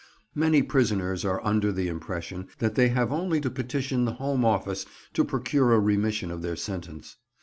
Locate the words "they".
2.73-2.87